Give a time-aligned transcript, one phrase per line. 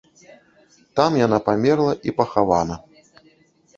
[0.99, 2.75] Там яна памерла і пахавана.